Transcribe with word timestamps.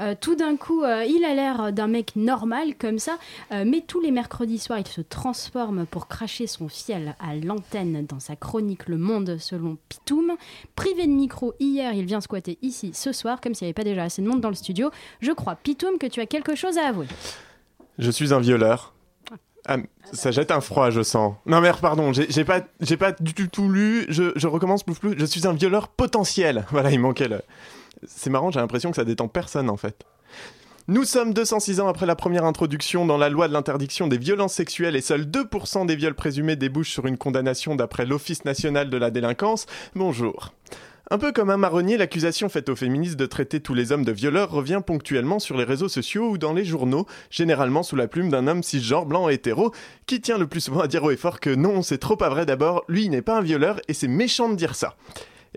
Euh, 0.00 0.14
tout 0.18 0.36
d'un 0.36 0.56
coup, 0.56 0.82
euh, 0.82 1.04
il 1.04 1.24
a 1.24 1.34
l'air 1.34 1.72
d'un 1.72 1.86
mec 1.86 2.16
normal 2.16 2.74
comme 2.78 2.98
ça, 2.98 3.18
euh, 3.52 3.64
mais 3.66 3.82
tous 3.86 4.00
les 4.00 4.10
mercredis 4.10 4.58
soirs, 4.58 4.78
il 4.78 4.86
se 4.86 5.00
transforme 5.00 5.86
pour 5.86 6.08
cracher 6.08 6.46
son 6.46 6.68
fiel 6.68 7.16
à 7.18 7.34
l'antenne 7.34 8.06
dans 8.06 8.20
sa 8.20 8.36
chronique 8.36 8.88
Le 8.88 8.98
Monde 8.98 9.36
selon 9.38 9.78
Pitoum. 9.88 10.32
Privé 10.74 11.06
de 11.06 11.12
micro 11.12 11.54
hier, 11.60 11.92
il 11.94 12.04
vient 12.04 12.20
squatter 12.20 12.58
ici 12.62 12.90
ce 12.94 13.12
soir, 13.12 13.40
comme 13.40 13.54
s'il 13.54 13.66
n'y 13.66 13.70
avait 13.70 13.74
pas 13.74 13.84
déjà 13.84 14.04
assez 14.04 14.22
de 14.22 14.28
monde 14.28 14.40
dans 14.40 14.50
le 14.50 14.54
studio. 14.54 14.90
Je 15.20 15.32
crois, 15.32 15.56
Pitoum, 15.56 15.98
que 15.98 16.06
tu 16.06 16.20
as 16.20 16.26
quelque 16.26 16.54
chose 16.54 16.78
à 16.78 16.88
avouer. 16.88 17.06
Je 17.98 18.10
suis 18.10 18.34
un 18.34 18.40
violeur. 18.40 18.92
Ah, 19.68 19.78
ça 20.12 20.30
jette 20.30 20.52
un 20.52 20.60
froid, 20.60 20.90
je 20.90 21.02
sens. 21.02 21.34
Non, 21.44 21.60
mais 21.60 21.72
pardon, 21.80 22.12
j'ai 22.12 22.44
pas, 22.44 22.60
j'ai 22.80 22.96
pas 22.96 23.12
du 23.18 23.48
tout, 23.48 23.68
lu. 23.68 24.06
Je, 24.08 24.30
je 24.36 24.46
recommence, 24.46 24.84
plouf, 24.84 25.00
plouf. 25.00 25.14
Je 25.16 25.24
suis 25.24 25.46
un 25.46 25.52
violeur 25.52 25.88
potentiel. 25.88 26.64
Voilà, 26.70 26.90
il 26.92 27.00
manquait 27.00 27.28
le. 27.28 27.40
C'est 28.06 28.30
marrant, 28.30 28.50
j'ai 28.50 28.60
l'impression 28.60 28.90
que 28.90 28.96
ça 28.96 29.04
détend 29.04 29.28
personne 29.28 29.70
en 29.70 29.76
fait. 29.76 30.04
Nous 30.88 31.04
sommes 31.04 31.34
206 31.34 31.80
ans 31.80 31.88
après 31.88 32.06
la 32.06 32.14
première 32.14 32.44
introduction 32.44 33.06
dans 33.06 33.18
la 33.18 33.28
loi 33.28 33.48
de 33.48 33.52
l'interdiction 33.52 34.06
des 34.06 34.18
violences 34.18 34.54
sexuelles 34.54 34.94
et 34.94 35.00
seuls 35.00 35.24
2% 35.24 35.84
des 35.84 35.96
viols 35.96 36.14
présumés 36.14 36.54
débouchent 36.54 36.92
sur 36.92 37.06
une 37.06 37.18
condamnation 37.18 37.74
d'après 37.74 38.06
l'Office 38.06 38.44
national 38.44 38.88
de 38.88 38.96
la 38.96 39.10
délinquance. 39.10 39.66
Bonjour. 39.96 40.52
Un 41.10 41.18
peu 41.18 41.32
comme 41.32 41.50
un 41.50 41.56
marronnier, 41.56 41.96
l'accusation 41.96 42.48
faite 42.48 42.68
aux 42.68 42.76
féministes 42.76 43.16
de 43.16 43.26
traiter 43.26 43.60
tous 43.60 43.74
les 43.74 43.90
hommes 43.90 44.04
de 44.04 44.12
violeurs 44.12 44.50
revient 44.50 44.80
ponctuellement 44.84 45.40
sur 45.40 45.56
les 45.56 45.64
réseaux 45.64 45.88
sociaux 45.88 46.30
ou 46.30 46.38
dans 46.38 46.52
les 46.52 46.64
journaux, 46.64 47.06
généralement 47.30 47.84
sous 47.84 47.96
la 47.96 48.08
plume 48.08 48.28
d'un 48.28 48.48
homme 48.48 48.64
cisgenre 48.64 49.06
blanc 49.06 49.28
et 49.28 49.34
hétéro, 49.34 49.72
qui 50.06 50.20
tient 50.20 50.38
le 50.38 50.48
plus 50.48 50.60
souvent 50.60 50.80
à 50.80 50.88
dire 50.88 51.04
haut 51.04 51.12
et 51.12 51.16
fort 51.16 51.38
que 51.38 51.54
non, 51.54 51.82
c'est 51.82 51.98
trop 51.98 52.16
pas 52.16 52.28
vrai 52.28 52.44
d'abord, 52.44 52.84
lui 52.88 53.04
il 53.04 53.10
n'est 53.10 53.22
pas 53.22 53.38
un 53.38 53.42
violeur 53.42 53.80
et 53.86 53.92
c'est 53.92 54.08
méchant 54.08 54.48
de 54.48 54.56
dire 54.56 54.74
ça. 54.74 54.96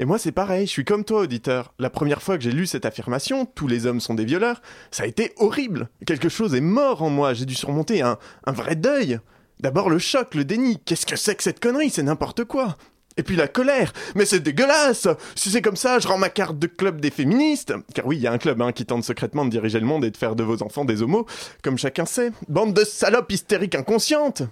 Et 0.02 0.06
moi 0.06 0.18
c'est 0.18 0.32
pareil, 0.32 0.66
je 0.66 0.72
suis 0.72 0.86
comme 0.86 1.04
toi 1.04 1.20
auditeur. 1.20 1.74
La 1.78 1.90
première 1.90 2.22
fois 2.22 2.38
que 2.38 2.44
j'ai 2.46 2.54
lu 2.54 2.66
cette 2.66 2.86
affirmation, 2.86 3.46
tous 3.46 3.68
les 3.68 3.86
hommes 3.86 4.00
sont 4.00 4.14
des 4.14 4.24
violeurs, 4.24 4.62
ça 4.92 5.04
a 5.04 5.08
été 5.08 5.34
horrible. 5.36 5.90
Quelque 6.06 6.30
chose 6.30 6.56
est 6.56 6.62
mort 6.62 7.04
en 7.04 7.10
moi, 7.10 7.34
j'ai 7.34 7.44
dû 7.44 7.54
surmonter 7.54 8.02
un, 8.02 8.18
vrai 8.48 8.78
deuil. 8.78 9.20
D'abord 9.60 9.90
le 9.90 10.00
choc, 10.00 10.36
le 10.36 10.46
déni, 10.46 10.80
qu'est-ce 10.86 11.06
que 11.06 11.18
c'est 11.18 11.36
que 11.36 11.44
cette 11.44 11.60
connerie, 11.60 11.90
c'est 11.90 12.04
n'importe 12.04 12.46
quoi. 12.46 12.78
Et 13.18 13.24
puis 13.24 13.36
la 13.36 13.50
colère, 13.50 13.92
mais 14.16 14.24
c'est 14.24 14.40
dégueulasse 14.40 15.10
Si 15.36 15.50
c'est 15.50 15.62
comme 15.62 15.76
ça, 15.76 16.00
je 16.00 16.08
rends 16.08 16.18
ma 16.18 16.30
carte 16.30 16.58
de 16.58 16.68
club 16.68 17.02
des 17.02 17.12
féministes, 17.12 17.74
car 17.94 18.08
oui, 18.08 18.16
il 18.16 18.22
y 18.22 18.28
a 18.28 18.32
un 18.32 18.38
club 18.38 18.62
hein, 18.62 18.72
qui 18.72 18.86
tente 18.86 19.04
secrètement 19.04 19.44
de 19.44 19.50
diriger 19.50 19.82
le 19.82 19.86
monde 19.86 20.06
et 20.06 20.12
de 20.12 20.16
faire 20.18 20.38
de 20.38 20.44
vos 20.44 20.64
enfants 20.64 20.86
des 20.86 21.02
homos, 21.02 21.26
comme 21.62 21.78
chacun 21.78 22.06
sait. 22.06 22.32
Bande 22.48 22.74
de 22.74 22.86
salopes 22.86 23.34
hystériques 23.34 23.76
inconscientes 23.76 24.44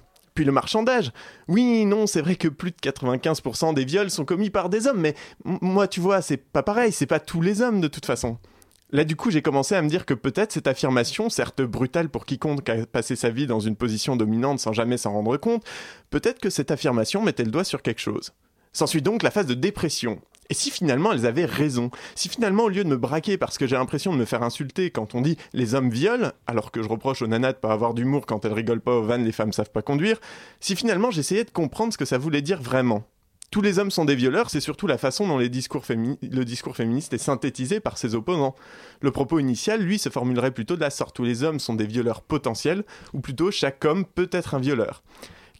le 0.46 0.52
marchandage. 0.52 1.12
Oui, 1.48 1.86
non, 1.86 2.08
c'est 2.08 2.22
vrai 2.22 2.36
que 2.36 2.48
plus 2.48 2.72
de 2.72 2.78
95% 2.78 3.74
des 3.74 3.86
viols 3.86 4.10
sont 4.10 4.26
commis 4.26 4.50
par 4.50 4.70
des 4.70 4.88
hommes, 4.88 5.00
mais 5.00 5.16
moi, 5.44 5.88
tu 5.88 6.00
vois, 6.00 6.22
c'est 6.22 6.38
pas 6.38 6.64
pareil, 6.64 6.92
c'est 6.92 7.06
pas 7.06 7.20
tous 7.20 7.42
les 7.42 7.62
hommes 7.62 7.82
de 7.82 7.88
toute 7.88 8.06
façon. 8.06 8.38
Là, 8.92 9.04
du 9.04 9.18
coup, 9.18 9.32
j'ai 9.32 9.42
commencé 9.42 9.76
à 9.76 9.82
me 9.82 9.90
dire 9.90 10.06
que 10.06 10.14
peut-être 10.14 10.54
cette 10.54 10.68
affirmation, 10.68 11.30
certes 11.30 11.62
brutale 11.62 12.08
pour 12.08 12.26
quiconque 12.26 12.70
a 12.70 12.86
passé 12.86 13.18
sa 13.18 13.30
vie 13.30 13.46
dans 13.46 13.60
une 13.60 13.76
position 13.76 14.16
dominante 14.16 14.60
sans 14.60 14.72
jamais 14.72 14.98
s'en 14.98 15.12
rendre 15.12 15.36
compte, 15.36 15.66
peut-être 16.10 16.40
que 16.40 16.50
cette 16.50 16.72
affirmation 16.72 17.22
mettait 17.22 17.44
le 17.44 17.52
doigt 17.52 17.66
sur 17.66 17.82
quelque 17.82 18.00
chose. 18.00 18.32
S'ensuit 18.72 19.02
donc 19.02 19.24
la 19.24 19.32
phase 19.32 19.46
de 19.46 19.56
dépression. 19.56 20.22
Et 20.50 20.54
si 20.54 20.72
finalement 20.72 21.12
elles 21.12 21.26
avaient 21.26 21.46
raison 21.46 21.92
Si 22.16 22.30
finalement, 22.30 22.64
au 22.64 22.70
lieu 22.70 22.84
de 22.84 22.90
me 22.90 22.98
braquer 22.98 23.38
parce 23.38 23.58
que 23.58 23.68
j'ai 23.68 23.76
l'impression 23.76 24.14
de 24.14 24.18
me 24.18 24.26
faire 24.26 24.44
insulter 24.44 24.92
quand 24.92 25.16
on 25.16 25.22
dit 25.22 25.38
les 25.54 25.76
hommes 25.76 25.90
violent, 25.90 26.32
alors 26.48 26.72
que 26.72 26.82
je 26.82 26.88
reproche 26.88 27.22
aux 27.22 27.28
nanas 27.28 27.54
de 27.54 27.58
pas 27.58 27.74
avoir 27.74 27.94
d'humour 27.94 28.26
quand 28.26 28.46
elles 28.46 28.54
rigolent 28.54 28.82
pas 28.82 28.96
aux 28.96 29.04
vannes 29.04 29.26
les 29.26 29.32
femmes 29.32 29.54
savent 29.54 29.72
pas 29.72 29.82
conduire, 29.82 30.20
si 30.60 30.76
finalement 30.76 31.12
j'essayais 31.12 31.44
de 31.44 31.52
comprendre 31.52 31.94
ce 31.94 31.98
que 31.98 32.06
ça 32.06 32.18
voulait 32.18 32.42
dire 32.42 32.62
vraiment. 32.62 33.04
Tous 33.50 33.62
les 33.62 33.80
hommes 33.80 33.92
sont 33.92 34.04
des 34.04 34.16
violeurs, 34.16 34.50
c'est 34.50 34.60
surtout 34.60 34.88
la 34.88 34.98
façon 34.98 35.26
dont 35.26 35.38
le 35.38 35.48
discours 35.48 35.86
féministe 35.86 37.14
est 37.14 37.18
synthétisé 37.18 37.80
par 37.80 37.98
ses 37.98 38.14
opposants. 38.14 38.56
Le 39.00 39.12
propos 39.12 39.40
initial, 39.40 39.82
lui, 39.82 40.00
se 40.00 40.10
formulerait 40.10 40.52
plutôt 40.52 40.76
de 40.76 40.82
la 40.82 40.90
sorte 40.90 41.16
tous 41.16 41.24
les 41.24 41.44
hommes 41.44 41.60
sont 41.60 41.74
des 41.74 41.88
violeurs 41.88 42.22
potentiels, 42.22 42.84
ou 43.14 43.22
plutôt 43.22 43.50
chaque 43.50 43.86
homme 43.86 44.04
peut 44.04 44.30
être 44.34 44.54
un 44.54 44.60
violeur. 44.60 45.02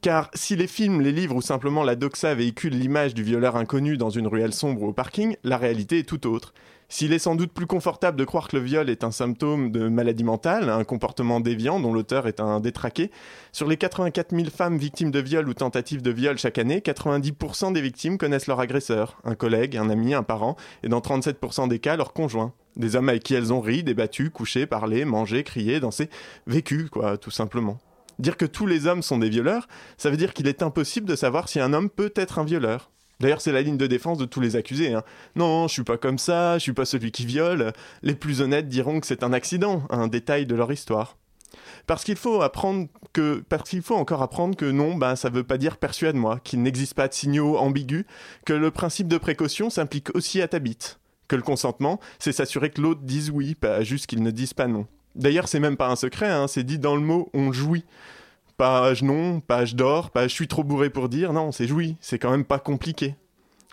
Car 0.02 0.30
si 0.36 0.56
les 0.56 0.68
films, 0.68 1.02
les 1.02 1.12
livres 1.12 1.36
ou 1.36 1.42
simplement 1.42 1.84
la 1.84 1.96
doxa 1.96 2.36
véhiculent 2.36 2.78
l'image 2.78 3.14
du 3.14 3.24
violeur 3.24 3.56
inconnu 3.56 3.98
dans 3.98 4.12
une 4.12 4.28
ruelle 4.28 4.54
sombre 4.54 4.84
ou 4.84 4.88
au 4.88 4.94
parking, 4.94 5.36
la 5.44 5.58
réalité 5.58 6.00
est 6.00 6.08
tout 6.08 6.28
autre. 6.28 6.54
S'il 6.90 7.12
est 7.12 7.20
sans 7.20 7.36
doute 7.36 7.52
plus 7.52 7.66
confortable 7.66 8.18
de 8.18 8.24
croire 8.24 8.48
que 8.48 8.56
le 8.56 8.64
viol 8.64 8.90
est 8.90 9.04
un 9.04 9.12
symptôme 9.12 9.72
de 9.72 9.90
maladie 9.90 10.24
mentale, 10.24 10.70
un 10.70 10.86
comportement 10.86 11.42
déviant 11.42 11.82
dont 11.82 11.92
l'auteur 11.92 12.28
est 12.28 12.40
un 12.40 12.62
détraqué, 12.62 13.12
sur 13.52 13.68
les 13.68 13.76
84 13.76 14.34
000 14.34 14.50
femmes 14.50 14.78
victimes 14.78 15.12
de 15.12 15.20
viol 15.20 15.50
ou 15.50 15.54
tentatives 15.54 16.02
de 16.02 16.12
viol 16.12 16.38
chaque 16.38 16.58
année, 16.58 16.80
90% 16.80 17.74
des 17.74 17.82
victimes 17.82 18.18
connaissent 18.18 18.48
leur 18.48 18.62
agresseur, 18.62 19.18
un 19.26 19.36
collègue, 19.36 19.76
un 19.76 19.90
ami, 19.90 20.14
un 20.14 20.24
parent, 20.24 20.56
et 20.84 20.88
dans 20.88 21.00
37% 21.00 21.68
des 21.68 21.80
cas, 21.80 21.98
leur 21.98 22.14
conjoint. 22.14 22.54
Des 22.78 22.96
hommes 22.96 23.10
avec 23.10 23.24
qui 23.24 23.34
elles 23.34 23.52
ont 23.52 23.60
ri, 23.60 23.84
débattu, 23.84 24.30
couché, 24.30 24.66
parlé, 24.66 25.04
mangé, 25.04 25.44
crié, 25.44 25.82
dansé, 25.82 26.10
vécu, 26.46 26.88
quoi, 26.90 27.18
tout 27.18 27.32
simplement. 27.32 27.80
Dire 28.20 28.38
que 28.38 28.46
tous 28.46 28.66
les 28.66 28.88
hommes 28.88 29.04
sont 29.04 29.20
des 29.20 29.30
violeurs, 29.30 29.68
ça 29.98 30.10
veut 30.10 30.18
dire 30.18 30.34
qu'il 30.34 30.48
est 30.48 30.64
impossible 30.64 31.08
de 31.08 31.16
savoir 31.16 31.50
si 31.50 31.60
un 31.60 31.74
homme 31.74 31.90
peut 31.90 32.14
être 32.16 32.40
un 32.40 32.44
violeur. 32.44 32.92
D'ailleurs, 33.20 33.42
c'est 33.42 33.52
la 33.52 33.62
ligne 33.62 33.78
de 33.78 33.88
défense 33.88 34.18
de 34.18 34.26
tous 34.26 34.42
les 34.42 34.56
accusés. 34.56 34.94
hein. 34.94 35.04
Non, 35.36 35.68
je 35.68 35.74
suis 35.74 35.84
pas 35.84 35.98
comme 35.98 36.20
ça, 36.20 36.58
je 36.58 36.64
suis 36.64 36.74
pas 36.74 36.86
celui 36.86 37.12
qui 37.12 37.26
viole. 37.26 37.74
Les 38.04 38.16
plus 38.16 38.42
honnêtes 38.42 38.70
diront 38.70 39.00
que 39.00 39.08
c'est 39.08 39.24
un 39.24 39.34
accident, 39.34 39.84
un 39.90 40.08
détail 40.08 40.46
de 40.46 40.56
leur 40.56 40.72
histoire. 40.72 41.18
Parce 41.88 42.04
qu'il 42.04 42.18
faut 42.18 42.42
apprendre 42.42 42.88
que, 43.14 43.44
parce 43.50 43.70
qu'il 43.70 43.82
faut 43.82 43.96
encore 43.96 44.22
apprendre 44.22 44.56
que 44.56 44.66
non, 44.66 44.96
ben 44.96 45.16
ça 45.16 45.30
veut 45.30 45.44
pas 45.44 45.58
dire 45.58 45.78
persuade-moi, 45.78 46.40
qu'il 46.44 46.62
n'existe 46.62 46.94
pas 46.94 47.08
de 47.08 47.14
signaux 47.14 47.58
ambigus, 47.58 48.06
que 48.46 48.54
le 48.54 48.70
principe 48.72 49.08
de 49.08 49.18
précaution 49.18 49.70
s'implique 49.70 50.14
aussi 50.16 50.42
à 50.42 50.48
ta 50.48 50.60
bite, 50.60 51.00
que 51.28 51.36
le 51.36 51.42
consentement, 51.42 52.00
c'est 52.20 52.34
s'assurer 52.34 52.70
que 52.70 52.82
l'autre 52.82 53.02
dise 53.02 53.32
oui, 53.32 53.56
pas 53.56 53.82
juste 53.84 54.06
qu'il 54.06 54.22
ne 54.22 54.32
dise 54.32 54.54
pas 54.54 54.68
non. 54.68 54.86
D'ailleurs, 55.18 55.48
c'est 55.48 55.60
même 55.60 55.78
pas 55.78 55.90
un 55.90 55.96
secret, 55.96 56.30
hein, 56.30 56.48
c'est 56.48 56.64
dit 56.64 56.80
dans 56.80 56.96
le 56.96 57.02
mot 57.02 57.30
on 57.34 57.52
jouit. 57.52 57.86
Pas 58.58 58.94
je 58.94 59.06
non, 59.06 59.40
pas 59.40 59.66
je 59.66 59.76
dors, 59.76 60.10
pas 60.10 60.28
je 60.28 60.34
suis 60.34 60.48
trop 60.48 60.64
bourré 60.64 60.90
pour 60.90 61.10
dire, 61.10 61.34
non, 61.34 61.52
c'est 61.52 61.68
jouit, 61.68 61.96
c'est 62.02 62.18
quand 62.18 62.32
même 62.32 62.46
pas 62.46 62.60
compliqué. 62.60 63.16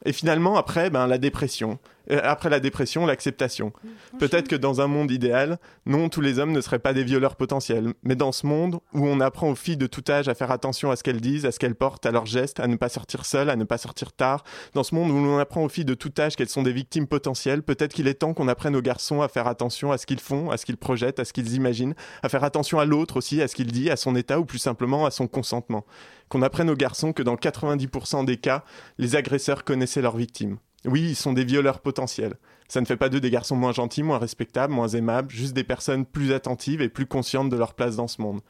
Et 0.04 0.12
finalement, 0.12 0.56
après, 0.56 0.90
ben, 0.90 1.06
la 1.06 1.18
dépression. 1.18 1.78
Euh, 2.10 2.20
après 2.22 2.50
la 2.50 2.60
dépression, 2.60 3.06
l'acceptation. 3.06 3.72
Peut-être 4.18 4.48
que 4.48 4.56
dans 4.56 4.80
un 4.80 4.86
monde 4.86 5.10
idéal, 5.10 5.58
non, 5.86 6.08
tous 6.08 6.20
les 6.20 6.38
hommes 6.38 6.52
ne 6.52 6.60
seraient 6.60 6.78
pas 6.78 6.92
des 6.92 7.04
violeurs 7.04 7.36
potentiels. 7.36 7.94
Mais 8.02 8.16
dans 8.16 8.32
ce 8.32 8.46
monde 8.46 8.80
où 8.92 9.06
on 9.06 9.20
apprend 9.20 9.50
aux 9.50 9.54
filles 9.54 9.76
de 9.76 9.86
tout 9.86 10.04
âge 10.08 10.28
à 10.28 10.34
faire 10.34 10.50
attention 10.50 10.90
à 10.90 10.96
ce 10.96 11.02
qu'elles 11.02 11.20
disent, 11.20 11.46
à 11.46 11.52
ce 11.52 11.58
qu'elles 11.58 11.74
portent, 11.74 12.06
à 12.06 12.10
leurs 12.10 12.26
gestes, 12.26 12.60
à 12.60 12.66
ne 12.66 12.76
pas 12.76 12.88
sortir 12.88 13.24
seules, 13.24 13.50
à 13.50 13.56
ne 13.56 13.64
pas 13.64 13.78
sortir 13.78 14.12
tard, 14.12 14.44
dans 14.74 14.82
ce 14.82 14.94
monde 14.94 15.10
où 15.10 15.14
l'on 15.14 15.38
apprend 15.38 15.64
aux 15.64 15.68
filles 15.68 15.84
de 15.84 15.94
tout 15.94 16.12
âge 16.18 16.36
qu'elles 16.36 16.48
sont 16.48 16.62
des 16.62 16.72
victimes 16.72 17.06
potentielles, 17.06 17.62
peut-être 17.62 17.94
qu'il 17.94 18.08
est 18.08 18.14
temps 18.14 18.34
qu'on 18.34 18.48
apprenne 18.48 18.76
aux 18.76 18.82
garçons 18.82 19.22
à 19.22 19.28
faire 19.28 19.46
attention 19.46 19.92
à 19.92 19.98
ce 19.98 20.06
qu'ils 20.06 20.20
font, 20.20 20.50
à 20.50 20.56
ce 20.56 20.66
qu'ils 20.66 20.76
projettent, 20.76 21.20
à 21.20 21.24
ce 21.24 21.32
qu'ils 21.32 21.54
imaginent, 21.54 21.94
à 22.22 22.28
faire 22.28 22.44
attention 22.44 22.78
à 22.78 22.84
l'autre 22.84 23.16
aussi, 23.16 23.40
à 23.40 23.48
ce 23.48 23.54
qu'il 23.54 23.72
dit, 23.72 23.90
à 23.90 23.96
son 23.96 24.14
état 24.16 24.38
ou 24.38 24.44
plus 24.44 24.58
simplement 24.58 25.06
à 25.06 25.10
son 25.10 25.26
consentement. 25.26 25.84
Qu'on 26.28 26.42
apprenne 26.42 26.70
aux 26.70 26.76
garçons 26.76 27.12
que 27.12 27.22
dans 27.22 27.36
90% 27.36 28.24
des 28.24 28.36
cas, 28.36 28.64
les 28.98 29.16
agresseurs 29.16 29.64
connaissaient 29.64 30.02
leurs 30.02 30.16
victimes. 30.16 30.58
Oui, 30.84 31.10
ils 31.10 31.16
sont 31.16 31.32
des 31.32 31.44
violeurs 31.44 31.80
potentiels. 31.80 32.34
Ça 32.68 32.80
ne 32.80 32.86
fait 32.86 32.96
pas 32.96 33.08
d'eux 33.08 33.20
des 33.20 33.30
garçons 33.30 33.56
moins 33.56 33.72
gentils, 33.72 34.02
moins 34.02 34.18
respectables, 34.18 34.72
moins 34.72 34.88
aimables, 34.88 35.30
juste 35.30 35.54
des 35.54 35.64
personnes 35.64 36.04
plus 36.04 36.32
attentives 36.32 36.82
et 36.82 36.88
plus 36.88 37.06
conscientes 37.06 37.48
de 37.48 37.56
leur 37.56 37.74
place 37.74 37.96
dans 37.96 38.08
ce 38.08 38.20
monde. 38.20 38.40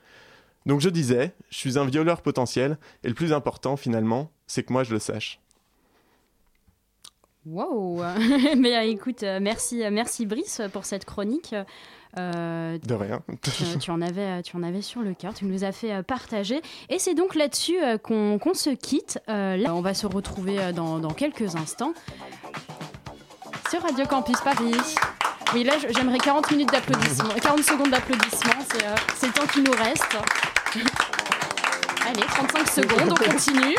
Donc 0.67 0.81
je 0.81 0.89
disais, 0.89 1.35
je 1.51 1.59
suis 1.59 1.79
un 1.79 1.85
violeur 1.85 2.23
potentiel, 2.23 2.79
et 3.03 3.09
le 3.09 3.15
plus 3.15 3.33
important 3.33 3.77
finalement, 3.77 4.33
c'est 4.47 4.63
que 4.63 4.73
moi 4.73 4.83
je 4.83 4.93
le 4.93 4.99
sache. 4.99 5.41
Wow 7.47 8.03
Mais 8.57 8.77
euh, 8.77 8.83
écoute, 8.83 9.23
euh, 9.23 9.39
merci, 9.41 9.85
euh, 9.85 9.91
merci 9.91 10.27
Brice 10.27 10.63
pour 10.73 10.85
cette 10.85 11.05
chronique. 11.05 11.55
Euh, 12.19 12.79
De 12.79 12.95
rien. 12.95 13.23
tu, 13.43 13.79
tu 13.79 13.91
en 13.91 14.01
avais, 14.01 14.43
tu 14.43 14.57
en 14.57 14.63
avais 14.63 14.83
sur 14.83 15.01
le 15.03 15.15
cœur, 15.15 15.35
tu 15.35 15.45
nous 15.45 15.65
as 15.65 15.73
fait 15.73 16.03
partager. 16.03 16.63
Et 16.89 16.99
c'est 16.99 17.15
donc 17.15 17.35
là-dessus 17.35 17.77
qu'on 18.03 18.39
se 18.55 18.71
quitte. 18.71 19.19
Euh, 19.29 19.57
là, 19.57 19.75
on 19.75 19.81
va 19.81 19.95
se 19.95 20.07
retrouver 20.07 20.73
dans, 20.73 20.99
dans 20.99 21.13
quelques 21.13 21.57
instants 21.57 21.93
sur 23.69 23.83
Radio 23.83 24.07
Campus 24.07 24.41
Paris. 24.41 24.73
Oui, 25.53 25.63
là, 25.65 25.75
j'aimerais 25.91 26.19
40 26.19 26.51
minutes 26.53 26.73
d'applaudissements, 26.73 27.35
40 27.41 27.63
secondes 27.63 27.91
d'applaudissements, 27.91 28.65
c'est 28.73 28.85
euh, 28.85 28.95
c'est 29.15 29.27
le 29.27 29.33
temps 29.33 29.47
qui 29.47 29.61
nous 29.61 29.73
reste. 29.73 30.17
Allez, 32.07 32.23
35 32.27 32.69
secondes, 32.69 33.13
on 33.13 33.31
continue. 33.31 33.77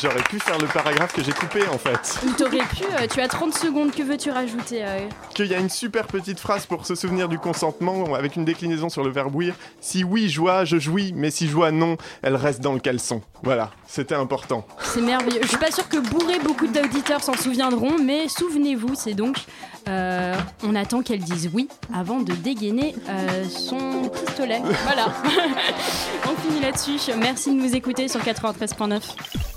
J'aurais 0.00 0.22
pu 0.22 0.38
faire 0.38 0.58
le 0.58 0.66
paragraphe 0.66 1.12
que 1.14 1.22
j'ai 1.22 1.32
coupé 1.32 1.66
en 1.68 1.78
fait. 1.78 2.20
T'aurais 2.36 2.58
pu, 2.58 2.84
euh, 2.84 3.06
tu 3.10 3.20
as 3.20 3.28
30 3.28 3.54
secondes, 3.54 3.90
que 3.90 4.02
veux-tu 4.02 4.30
rajouter 4.30 4.84
euh 4.84 5.08
Qu'il 5.34 5.46
y 5.46 5.54
a 5.54 5.58
une 5.58 5.70
super 5.70 6.06
petite 6.06 6.38
phrase 6.38 6.66
pour 6.66 6.86
se 6.86 6.94
souvenir 6.94 7.28
du 7.28 7.38
consentement 7.38 8.14
avec 8.14 8.36
une 8.36 8.44
déclinaison 8.44 8.90
sur 8.90 9.02
le 9.02 9.10
verbe 9.10 9.34
ouïr. 9.34 9.54
Si 9.80 10.04
oui, 10.04 10.28
joie, 10.28 10.64
je 10.64 10.78
jouis, 10.78 11.12
mais 11.16 11.30
si 11.30 11.48
joie, 11.48 11.70
non, 11.70 11.96
elle 12.22 12.36
reste 12.36 12.60
dans 12.60 12.74
le 12.74 12.80
caleçon. 12.80 13.22
Voilà, 13.42 13.70
c'était 13.86 14.14
important. 14.14 14.66
C'est 14.82 15.00
merveilleux. 15.00 15.40
Je 15.42 15.48
suis 15.48 15.56
pas 15.56 15.70
sûre 15.70 15.88
que 15.88 15.96
bourré 15.96 16.38
beaucoup 16.40 16.66
d'auditeurs 16.66 17.22
s'en 17.22 17.34
souviendront, 17.34 17.96
mais 17.98 18.28
souvenez-vous, 18.28 18.94
c'est 18.94 19.14
donc 19.14 19.38
euh, 19.88 20.34
on 20.64 20.74
attend 20.74 21.02
qu'elle 21.02 21.20
dise 21.20 21.48
oui 21.54 21.68
avant 21.94 22.20
de 22.20 22.34
dégainer 22.34 22.94
son 23.48 24.10
pistolet. 24.10 24.60
Voilà. 24.84 25.06
on 26.26 26.48
finit 26.48 26.60
là-dessus. 26.60 26.98
Merci 27.16 27.50
de 27.50 27.60
nous 27.60 27.74
écouter 27.74 28.08
sur 28.08 28.20
93.9. 28.20 29.47